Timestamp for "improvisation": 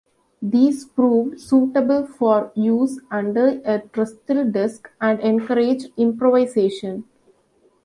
5.95-7.03